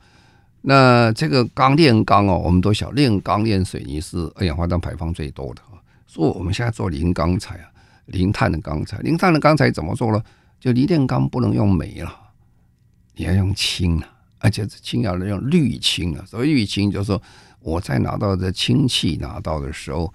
[0.61, 5.81] 那这个钢炼钢哦，我们都晓炼钢炼水泥是二氧化碳排放最多的啊。
[6.07, 7.71] 所以我们现在做零钢材啊，
[8.05, 10.23] 零碳的钢材，零碳的钢材怎么做呢？
[10.59, 12.13] 就锂电钢不能用煤了，
[13.15, 14.07] 你要用氢了。
[14.43, 17.21] 而且是氢要用氯氢啊，所谓氯氢就是说，
[17.59, 20.11] 我在拿到的氢气拿到的时候，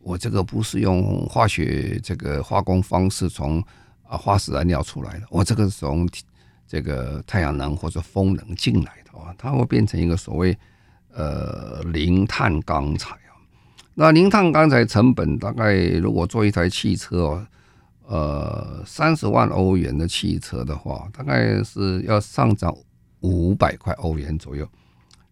[0.00, 3.62] 我这个不是用化学这个化工方式从
[4.04, 6.08] 啊化石燃料出来的，我这个是从
[6.66, 10.56] 这个太阳能或者风能进来啊，它会变成一个所谓
[11.12, 13.34] 呃零碳钢材啊。
[13.94, 17.46] 那零碳钢材成本大概如果做一台汽车哦，
[18.06, 22.74] 呃三十万欧元的汽车的话，大概是要上涨。
[23.22, 24.64] 五百块欧元左右，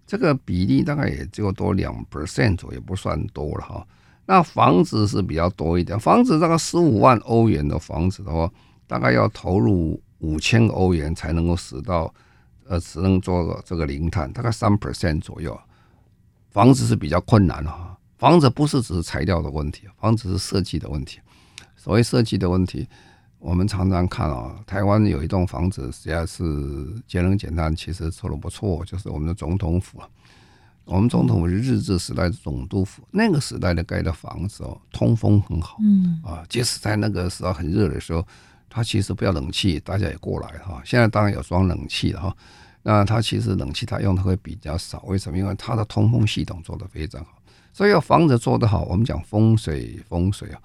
[0.05, 3.87] 这个比例大概也就多两 percent 左右，不算多了哈。
[4.27, 8.51] 那房子是比较多一点，房子大概十五万欧元的房子的话，
[8.89, 12.13] 大概要投入五千欧元才能够使到，
[12.69, 15.59] 呃，只能做这个零碳，大概三 percent 左右。
[16.51, 21.21] 房子是比较困难的哈，房子不是只是材料的问题，房子是设计的问题。
[21.77, 22.87] 所谓设计的问题。
[23.39, 26.43] 我们常常看啊，台湾有一栋房子，实在是
[27.07, 30.01] 节能减碳，其实做的不错，就是我们的总统府。
[30.85, 38.27] 我们总统府是日治时代的总督府，那个时代的盖的房子哦，通风很好，嗯啊，即使在那个时候很热的时候，
[38.77, 40.83] 它其实不要冷气，大家也过来哈。
[40.85, 42.37] 现在当然有装冷气了哈，
[42.83, 45.39] 那它其实冷气它用的会比较少，为什么？
[45.39, 47.41] 因为它的通风系统做得非常好，
[47.73, 50.61] 所以要房子做得好，我们讲风水风水啊。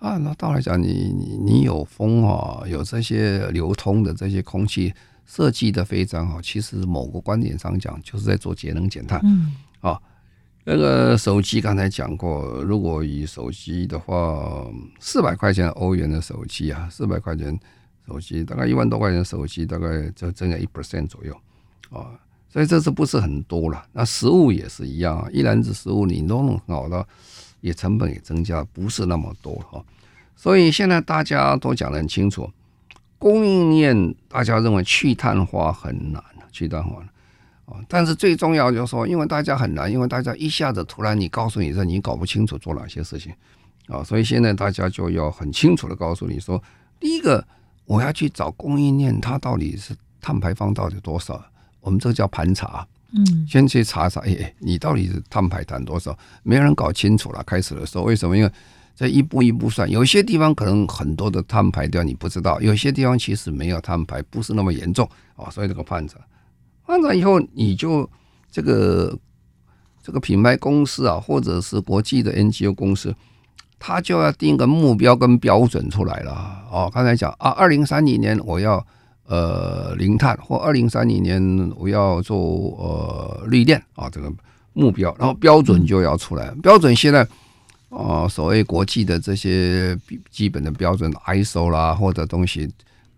[0.00, 4.92] 啊，那倒来讲，你你你有风啊，有这些流通的这些空气
[5.24, 6.42] 设计的非常好。
[6.42, 9.18] 其实某个观点上讲，就是在做节能减碳。
[9.24, 9.98] 嗯，啊，
[10.68, 14.66] 那个手机刚才讲过，如果以手机的话，
[14.98, 17.56] 四百块钱欧元的手机啊，四百块钱
[18.08, 21.32] 手机，大概一万多块钱手机，大概就增加一 percent 左右
[21.90, 22.18] 啊。
[22.48, 23.86] 所以这是不是很多了？
[23.92, 27.06] 那食物也是一样啊，一篮子食物你弄弄好了。
[27.62, 29.82] 也成本也增加，不是那么多哈，
[30.36, 32.48] 所以现在大家都讲得很清楚，
[33.18, 37.02] 供应链大家认为去碳化很难，去碳化
[37.66, 43.32] 啊，但是最重要就是说，因为大家很难，因为大家一下子突然你告诉你说你搞不清楚做哪些事情
[43.88, 46.62] 啊，所以现在大家就要很清楚的告诉你说，
[46.98, 47.46] 第一个
[47.84, 51.44] 我要去找供应链，它到底是碳排放到底多少，
[51.80, 52.86] 我们这个叫盘查。
[53.12, 56.16] 嗯，先去查查，哎，你到底是碳排谈多少？
[56.42, 57.40] 没有人搞清楚了。
[57.44, 58.36] 开始的时候，为什么？
[58.36, 58.50] 因为
[58.96, 65.48] 这一步一步算，有些地方可能很多的碳排掉你不知道，有些地方其实没有碳排，不是那么严重哦。
[65.52, 66.18] 所以这个判查，
[66.86, 68.08] 判查以后你就
[68.50, 69.16] 这个
[70.02, 73.14] 这个品牌公司啊，或者是国际的 NGO 公司，
[73.78, 76.90] 他就要定个目标跟标准出来了哦。
[76.94, 78.84] 刚才讲啊，二零三零年我要
[79.26, 82.38] 呃零碳，或二零三零年我要做
[82.78, 84.32] 呃绿电啊，这个
[84.72, 87.26] 目标，然后标准就要出来，标准现在。
[87.88, 89.96] 哦，所谓国际的这些
[90.28, 92.68] 基本的标准，ISO 啦或者东西，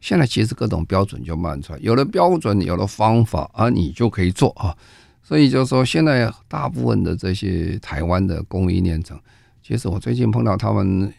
[0.01, 4.77] 现在其实各种标准就慢出来，有了标准，有了方法啊，你就可以做啊。
[5.23, 9.19] 所以就是说，现在大部分的这些台湾的供应链层，
[9.63, 11.13] 其实我最近碰到他们，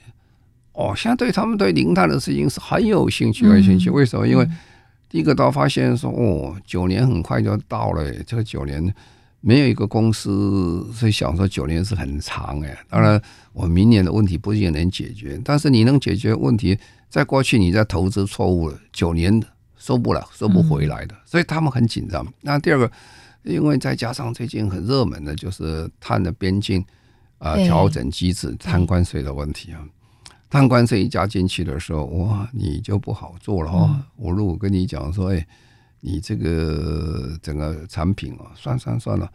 [0.73, 3.89] 哦，现在对他们对零碳的事情是很有兴趣，很有兴趣。
[3.89, 4.27] 为什么？
[4.27, 4.47] 因为
[5.09, 8.93] 第一个到发现说，哦，九年很快就到了，这个九年。
[9.41, 13.21] 没有一个公司是想说九年是很长哎，当然
[13.53, 16.77] 我明年的问题不一定能解决，但是你能解决问题，
[17.09, 19.41] 在过去你在投资错误了，九年
[19.75, 22.25] 收不了，收不回来的，所以他们很紧张。
[22.41, 22.91] 那第二个，
[23.43, 26.85] 因为再加上最近很热门的就是碳的边境
[27.39, 29.83] 啊调整机制，碳关税的问题啊，
[30.49, 33.99] 碳关税一加进去的时候，哇，你就不好做了哦。
[34.15, 35.45] 我如果跟你讲说，哎。
[36.01, 39.29] 你这个整个产品啊，算算算了，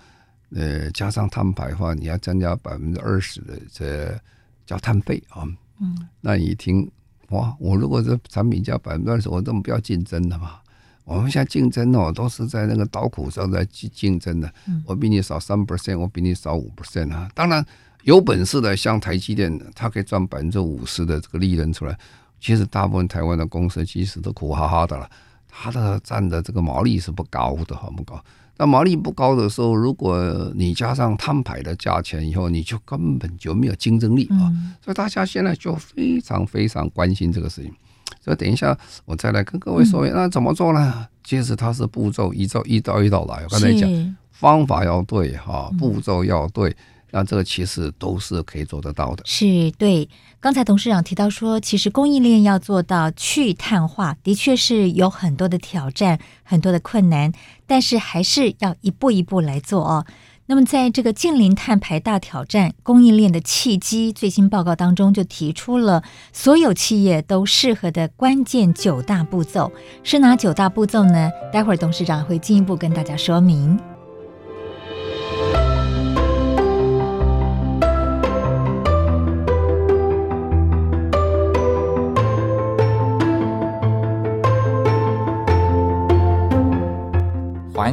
[0.54, 4.18] 呃，加上碳排放，你要增加百分之二十的这
[4.64, 5.44] 叫碳费啊。
[5.78, 6.90] 嗯，那你一听
[7.30, 10.56] 哇，我如果这产品价百分之二十，我怎么不要竞争的嘛？
[11.04, 14.50] 我们现在竞争哦，都是在那个刀口上在竞竞争的。
[14.86, 17.28] 我比你少三 percent，我比你少五 percent 啊。
[17.34, 17.64] 当然
[18.04, 21.98] 有本事的，像台积电，它可以赚百分之五十的这个利润出来。
[22.40, 25.10] 其实大部分台湾的公司其实都苦哈哈的了。
[25.48, 28.22] 它的占的这个毛利是不高的，很不高。
[28.56, 34.52] 那毛利不高的时候，如果你加上摊牌的价钱以后，你就根本就没有竞争力啊。
[34.82, 37.72] 所以大家现在就非常非常关心这个事情。
[38.20, 41.06] 所以等一下我再来跟各位说，那怎么做呢？
[41.24, 43.42] 其实它是步骤，一照一道一道来。
[43.42, 46.74] 我刚才讲方法要对哈，步骤要对。
[47.14, 49.22] 那这个其实都是可以做得到的。
[49.24, 50.08] 是对。
[50.40, 57.32] 刚才董事长提到说，其实供应链要做到去碳化，的确是有很多的挑战，很多的困难，
[57.66, 60.04] 但是还是要一步一步来做哦。
[60.46, 66.02] 那么，在这个近零碳排大挑战供应链的契机最新报告当中，就提出了
[66.34, 69.72] 所有企业都适合的关键九大步骤，
[70.02, 71.30] 是哪九大步骤呢？
[71.50, 73.93] 待会儿董事长会进一步跟大家说明。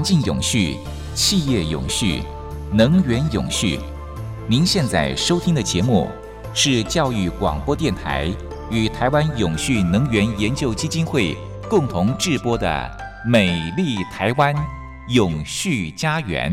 [0.02, 0.80] 环境永续、
[1.14, 2.24] 企业永续、
[2.74, 3.80] 能源永续。
[4.48, 6.10] 您现在收听的节目
[6.56, 8.28] 是教育广播电台
[8.72, 11.38] 与台湾永续能源研究基金会
[11.70, 12.68] 共同制播的
[13.30, 14.56] 《美丽台湾
[15.10, 16.52] 永续家园》。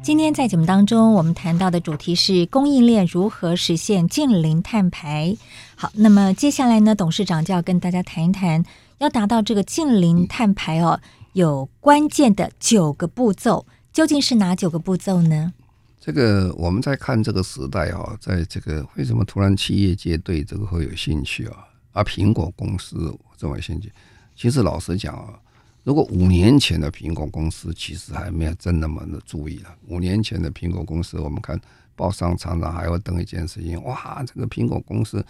[0.00, 5.36] 今天在节目当中，我们谈到的主题是供应链如何实现净零碳排。
[5.74, 8.64] 好，那么接下来呢，董事长就要跟大家谈一谈，
[8.98, 11.00] 要达到这个净零碳排哦。
[11.34, 15.52] 有关键的九个步骤，究竟是哪九个步骤呢？
[16.00, 21.66] 这个我们在看这个时代啊，在这个为什么突然企业界对这个会有兴趣啊？
[21.90, 23.92] 而苹果公司这么兴趣，
[24.36, 25.34] 其实老实讲啊，
[25.82, 29.74] 如果五年前的苹果公司其实还没有真那么的注意了。
[29.88, 31.60] 五年前的苹果公司，我们看
[31.96, 35.24] 报上常常还会登一件事情，哇，这个苹果公司。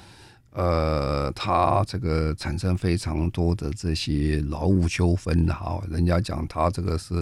[0.54, 7.20] 呃，他这个产生非常多的这些劳务纠纷哈，人家讲他这个是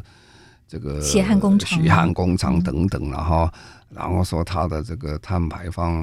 [0.69, 3.51] 这个血汗工厂、血汗工厂等等了哈，
[3.89, 5.95] 然后说他的这个碳排放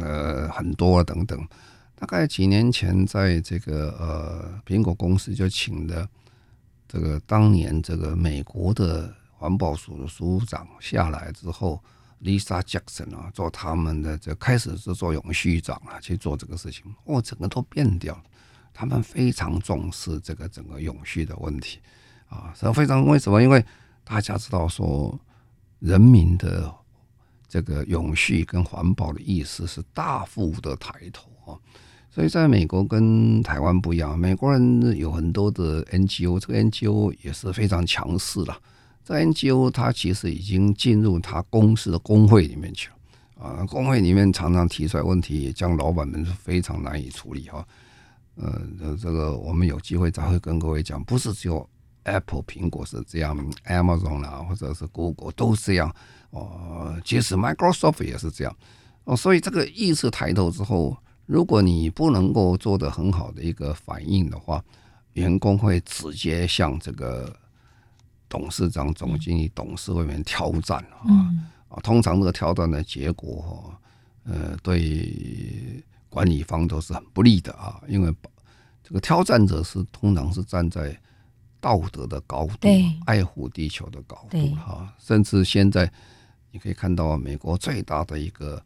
[0.00, 1.38] 呃很多等等。
[1.94, 6.08] 大概几年前，在这个呃苹果公司就请的
[6.88, 11.78] 这个当年这个美国的环保署的署长下来之后。
[12.22, 18.22] Lisa Jackson 啊，做他们的这开始是做永续长啊，去做这个事情，哦，整个都变掉了。
[18.72, 21.80] 他们非常重视这个整个永续的问题
[22.28, 23.42] 啊，所以非常为什么？
[23.42, 23.64] 因为
[24.04, 25.18] 大家知道说，
[25.80, 26.72] 人民的
[27.48, 31.58] 这个永续跟环保的意识是大幅的抬头啊。
[32.10, 38.62] 所以在美国跟台湾不一样，美国人有很多的 NGO，这个 NGO 也是非常强势的。
[39.08, 47.66] 在 NGO，它其实已经进入他公司的工会里面去了啊，工会里面常常提出来问题，也将老板们是非常难以处理哈。
[48.34, 48.60] 呃，
[49.00, 51.66] 这个我们有机会再会跟各位讲，不是只有
[52.02, 53.34] Apple 苹果是这样
[53.64, 55.90] ，Amazon 啊，或者是 Google 都是这样。
[56.28, 58.54] 哦，即使 Microsoft 也是这样。
[59.04, 60.94] 哦，所以这个意识抬头之后，
[61.24, 64.62] 如果你不能够做得很好的一个反应的话，
[65.14, 67.34] 员工会直接向这个
[68.28, 71.06] 董事长、总经理、董事会里面挑战啊。
[71.68, 73.74] 啊，通常这个挑战的结果，
[74.24, 78.14] 呃，对管理方都是很不利的啊，因为
[78.82, 80.98] 这个挑战者是通常是站在
[81.60, 82.68] 道德的高度，
[83.04, 85.92] 爱护地球的高度哈，甚至现在
[86.50, 88.62] 你可以看到美国最大的一个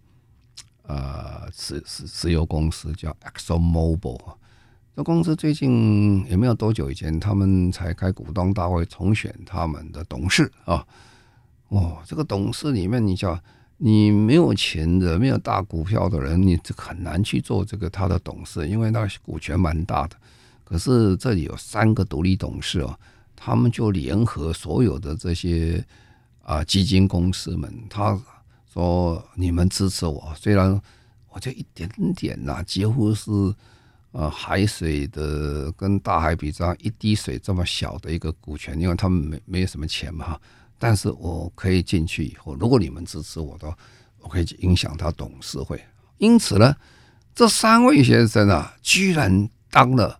[0.84, 4.36] 呃石石石油公司叫 Exxon Mobil，
[4.94, 10.86] 这公司最近也没有多久以前，他们才开股东大会重选他们的董事啊。
[11.68, 13.40] 哦，这个董事里面，你叫
[13.78, 20.16] 你没有钱的、没有大股票的人，你这很难去做这个他的董事，因为那股权蛮大的。
[20.62, 22.94] 可是这里有三个独立董事哦，
[23.34, 25.82] 他们就联合所有的这些
[26.42, 28.20] 啊基金公司们，他
[28.70, 30.78] 说：“你们支持我，虽然
[31.30, 33.30] 我就一点点呐，几乎是
[34.12, 40.38] 呃海水的跟大海比这样一滴水这么小的一个股权，因为他们没没有什么钱嘛。”
[40.78, 43.78] 但是我可以进去以后，如果你们支持我的话，
[44.18, 45.80] 我可以影响他董事会。
[46.18, 46.74] 因此呢，
[47.34, 50.18] 这三位先生啊，居然当了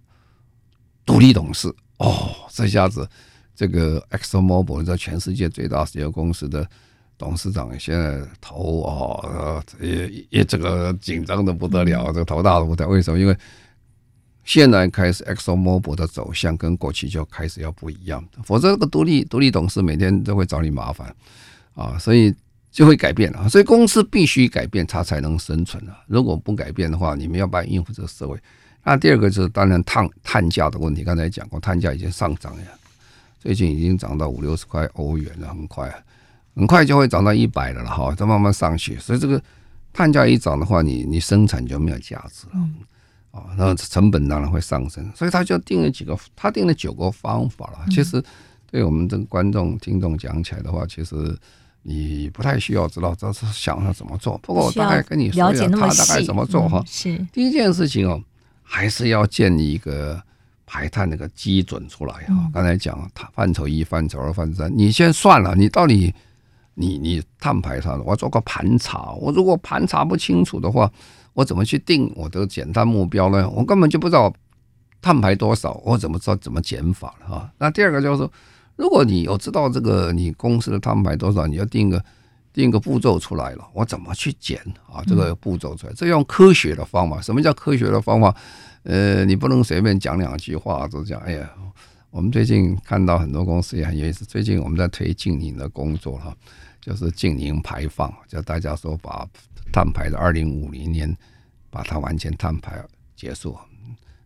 [1.05, 1.67] 独立董事
[1.99, 2.31] 哦！
[2.49, 3.09] 这下子，
[3.57, 6.65] 这个 ExxonMobil 在全世界最大石油公司的
[7.19, 12.91] 董事长，现在头哦也也这个紧张的不得了，这个头大的不得了。
[12.91, 13.19] 为什么？
[13.19, 13.37] 因为
[14.45, 21.15] 现在开始，ExxonMobil 的走向跟过去就开始要不一样，否则这个独立独立董事每天都会找你麻烦
[21.75, 22.35] 啊，所以
[22.71, 23.49] 就会改变了。
[23.49, 25.97] 所以公司必须改变，它才能生存啊。
[26.07, 28.37] 如果不改变的话，你没有办法应付这个社会。
[28.83, 32.63] 那第二个就是当然碳碳价的问题，刚才讲过，碳价已经上涨了，
[33.39, 35.89] 最近已经涨到五六十块欧元了，很快，
[36.57, 38.99] 很快就会涨到一百了了哈，再慢慢上去。
[38.99, 39.41] 所以这个
[39.93, 42.69] 碳价一涨的话，你你生产就没有价值了。
[43.33, 47.79] 啊，那成本当然会上升，所以他就定了几个，他定了九个方法了。
[47.91, 48.23] 其实，
[48.71, 51.35] 对我们这个观众听众讲起来的话，其实
[51.81, 54.37] 你不太需要知道这是想要怎么做。
[54.43, 56.85] 不过我大概跟你说一下，他大概怎么做哈。
[56.87, 58.23] 是第一件事情哦，
[58.63, 60.23] 还是要建立一个
[60.67, 62.51] 排碳那个基准出来哈。
[62.53, 66.15] 刚才讲范畴一、范畴二、范畴三，你先算了，你到底
[66.75, 70.93] 你你碳排它，我做个盘查，我如果盘查不清楚的话。
[71.35, 73.49] 我怎么去定我的减碳目标呢？
[73.51, 74.33] 我根本就不知道
[75.01, 77.53] 碳排多少，我怎么知道怎么减法了哈？
[77.59, 78.31] 那第二个就是说，
[78.77, 82.05] 如果你有知道这个你公司的碳排多少，你要定个
[82.53, 85.03] 定个步骤出来了，我怎么去减啊？
[85.07, 87.21] 这个步骤出来，这用科学的方法。
[87.21, 88.37] 什么叫科学的方法？
[88.83, 91.19] 呃，你不能随便讲两句话就讲。
[91.23, 91.51] 哎呀，
[92.11, 94.25] 我们最近看到很多公司也很有意思。
[94.25, 96.37] 最近我们在推净零的工作哈，
[96.81, 99.27] 就是净零排放，就大家说把。
[99.73, 101.17] 碳排的二零五零年，
[101.71, 102.81] 把它完全碳排
[103.17, 103.59] 结束。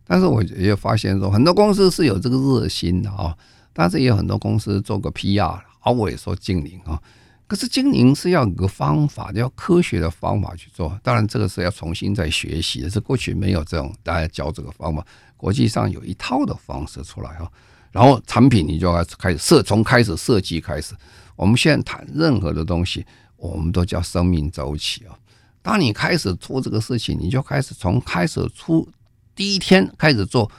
[0.05, 3.35] 但是我也发现说，很多公司是有这个热心的啊，
[3.73, 7.01] 但是也有很多公司做个 PR，啊，我也说经营啊。
[7.47, 10.99] 可是经营是要有个方法，要科学的方法去做。
[11.01, 15.05] 当然，这个是要重新再学习，是过去没有这种大家教这个方法。
[15.37, 17.49] 国际上有一套的方式出来啊，
[17.91, 20.93] 然后产品你就要开始设，从开始设计开始。
[21.35, 23.05] 我们现在谈任何的东西，
[23.37, 25.17] 我们都叫生命周期啊。
[25.61, 28.87] 当你开始做这个事情，你就开始从开始出
[29.35, 30.49] 第一天开始做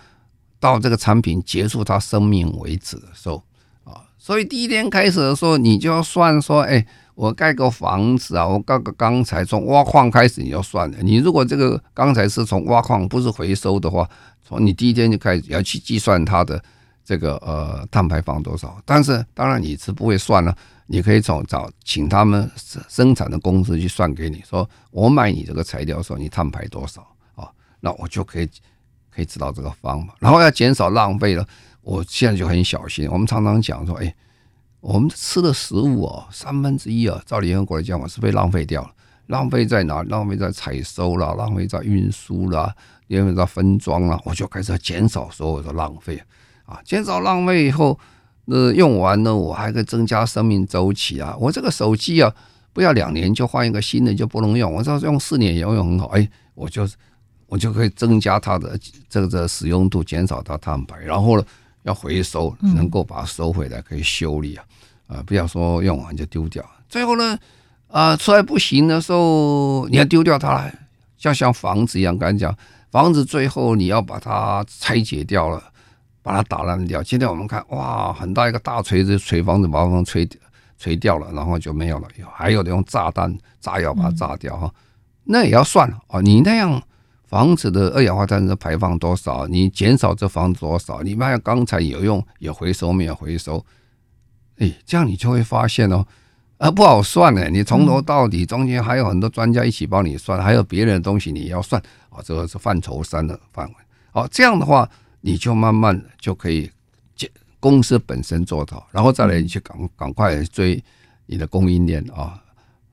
[0.61, 3.43] 到这个产品结束它生命为止的时候
[3.85, 10.99] 啊，所以第一天开始的时候，你就要算说，哎，我盖个房子啊，我盖个钢材，从挖矿开始你要算的。
[11.03, 14.09] 你如果这个钢材是从挖矿不是回收的话，
[14.47, 16.63] 从你第一天就开始要去计算它的
[17.05, 18.79] 这个呃碳排放多少。
[18.85, 20.55] 但是当然你是不会算了。
[20.91, 27.47] 你可以从找请他们生生产的公司去算给你，说我买你这个材料，的时候你碳排多少啊？
[27.81, 28.49] 那我就可以
[29.15, 31.47] 可以知道这个方法，然后要减少浪费了。
[31.83, 33.07] 我现在就很小心。
[33.11, 34.15] 我们常常讲说，哎，
[34.81, 38.91] 我们吃的食物哦，三分之一啊，照联合国来讲，我是被浪费掉了。
[39.27, 40.03] 浪费在哪？
[40.05, 42.75] 浪费在采收啦，浪费在运输啦，
[43.09, 44.19] 浪费在分装啦。
[44.25, 46.23] 我就开始减少所有的浪费
[46.65, 48.01] 啊，减少浪费以后。
[48.51, 51.37] 呃，用完了我还可以增加生命周期啊！
[51.39, 52.35] 我这个手机啊，
[52.73, 56.89] 不要两年就换一个新的就不能用，我这用四年也用很好，哎，我就
[57.47, 61.45] 我就可以增加它的这个这使用度，减少它碳排，然后呢，
[61.83, 64.65] 要回收，能够把它收回来，可以修理啊，
[65.09, 66.65] 啊，不要说用完就丢掉。
[66.89, 67.39] 最后呢，
[67.89, 70.75] 啊，出来不行的时候，你要丢掉它来，
[71.19, 72.57] 就像房子一样，刚才讲
[72.91, 75.63] 房子最后你要把它拆解掉了。
[76.29, 77.03] 把它打烂掉。
[77.03, 80.29] 今天我们看，哇，很大一个大锤子锤房子，把风吹
[80.77, 82.09] 锤掉了，然后就没有了。
[82.35, 84.71] 还有的用炸弹炸药把它炸掉哈，
[85.25, 86.21] 那也要算啊。
[86.21, 86.83] 你那样
[87.25, 89.47] 房子的二氧化碳的排放多少？
[89.47, 91.01] 你减少这房子多少？
[91.03, 93.65] 你卖钢材有用有回收没有回收？
[94.59, 96.05] 哎，这样你就会发现哦。
[96.59, 97.49] 啊，不好算呢。
[97.49, 102.21] 你从头到底中间还有很多专家一起帮你算，还有别人的东西你要算啊。
[102.23, 103.75] 这个是范畴三的范围。
[104.11, 104.87] 好，这样的话
[105.21, 106.71] 你就慢慢就可以，
[107.61, 110.83] 公司本身做到，然后再来你去赶赶快追
[111.27, 112.43] 你的供应链啊。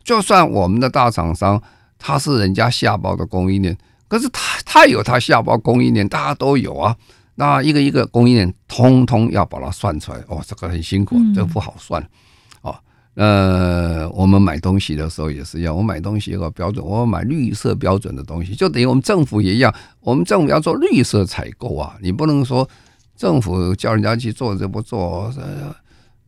[0.03, 1.61] 就算我们的大厂商
[1.97, 6.95] 他是人家下包的供应链，可是他他有他下包供应链，大家都有啊。
[7.35, 12.01] 那一个一个供应链通通要把它算出来，哦，这个很辛苦，这个不好算。
[13.15, 22.67] 呃，我们买东西的时候也是一样，我买东西有个标准，我买绿色标准的东西，就等于我们政府也一样，我们政府要做绿色采购啊，你不能说
[23.15, 25.33] 政府叫人家去做就不做。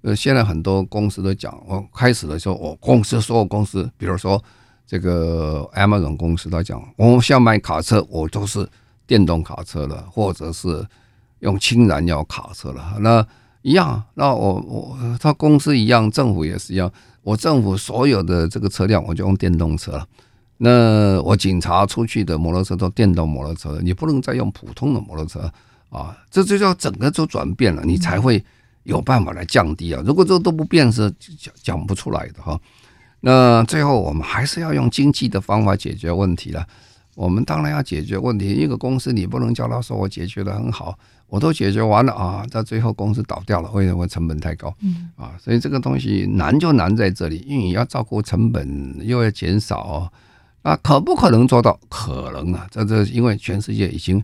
[0.02, 4.42] 呃，现在很多公司都讲，我开始的时候，我公司所有公司，比如说
[4.86, 8.66] 这个 Amazon 公司，他讲，我想买卡车，我都是
[9.06, 10.86] 电动卡车了，或者是
[11.40, 13.28] 用氢燃料卡车了，那。
[13.62, 16.92] 一样，那我我他公司一样，政府也是一样。
[17.24, 20.08] 我政府所有的这个车辆，我就用电动车了。
[20.60, 25.52] 那我警察出去的摩托车都电动摩托车，你不能再用普通的摩托车
[25.90, 26.18] 啊！
[26.32, 28.44] 这就叫整个都转变了，你才会
[28.84, 30.02] 有办法来降低啊。
[30.06, 32.60] 如果这都不变，是讲讲不出来的哈。
[33.20, 36.66] 那最后我们还是要用经济的方法解决问题了。
[37.14, 40.98] 我们当然要解决问题，一个公司你不能叫他说我解决的很好。
[41.28, 44.74] 我都解决完了啊，到最后公司倒掉了，为什么成本太高？
[44.82, 50.12] 嗯啊，所以这个东西难就难在这里，因为你要照顾成本，又要减少，
[50.64, 51.78] 那，可不可能做到？
[51.90, 54.24] 可能啊，这这因为全世界已经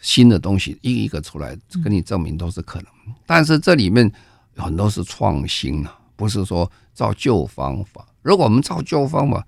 [0.00, 2.88] 新的东西一个一个出来，跟你证明都是可能。
[3.24, 4.10] 但是这里面
[4.56, 8.04] 很多是创新啊，不是说照旧方法。
[8.22, 9.46] 如果我们照旧方法，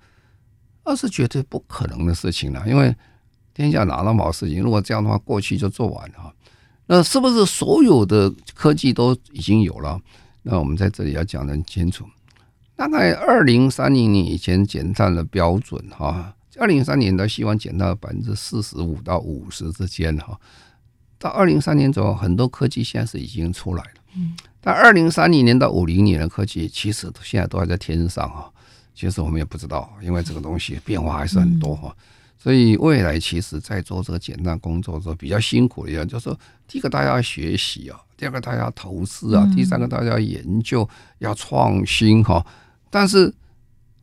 [0.85, 2.95] 那是绝对不可能的事情了，因为
[3.53, 4.61] 天下哪那么好事情？
[4.61, 6.33] 如果这样的话，过去就做完了。
[6.87, 9.99] 那是不是所有的科技都已经有了？
[10.43, 12.05] 那我们在这里要讲得很清楚。
[12.75, 20.39] 大概二零三零年以前减碳的标准哈，二零三年都希望减到百分之四十五到五十之间哈。
[21.17, 23.91] 到二零三年左右，很多科技现在是已经出来了。
[24.15, 24.35] 嗯。
[24.61, 28.51] 但二零三零年到五零年的科技，其实现在都还在天上哈。
[28.93, 31.95] 其实我们也不知道，因为这个东西变化还是很多哈。
[32.37, 42.45] 所以未来其实，在做这个减碳工作的时候，比较辛苦的一样，就是说，第一个大家要学习啊，第二个大家要投资啊，第三个大家要研究、要创新哈。
[42.91, 43.33] 但是，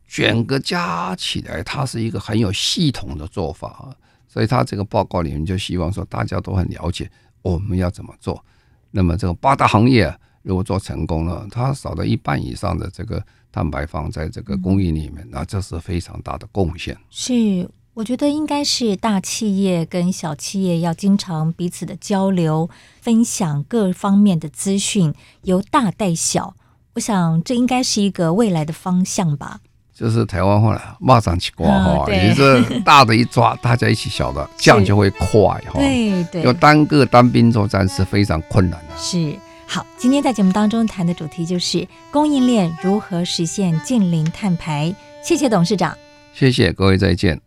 [0.05, 3.95] 整个加起来，它是一个很有系统的做法啊。
[4.27, 7.09] 所以，他这个报告里面就希望说，大家都很了解
[7.43, 8.43] 我们要怎么做。
[8.91, 16.97] 那么，这个八大行业如果做成功了，它少了一半以上的这个蛋白放在这个工艺里面，那这是非常大的贡献。
[17.09, 17.69] 是。
[17.95, 22.67] 我觉得应该是大企业跟小企业要经常彼此的交流，
[22.99, 25.13] 分享各方面的资讯，
[25.43, 26.55] 由大带小。
[26.95, 29.59] 我想这应该是一个未来的方向吧。
[29.93, 35.73] 就是台湾话了，马上去挂哈，你这大的一抓，大家一起小的， 这样就会快哈。
[35.75, 38.97] 对对，要单个单兵作战是非常困难的。
[38.97, 39.37] 是。
[39.67, 44.93] 好，今天在节目当中谈的主题就是供应链如何实现近零碳排。
[45.23, 45.95] 谢谢董事长，
[46.33, 47.42] 谢谢各位，再见。